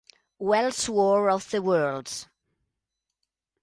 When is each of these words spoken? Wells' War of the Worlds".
Wells' 0.39 0.89
War 0.89 1.29
of 1.29 1.51
the 1.51 1.61
Worlds". 1.61 2.27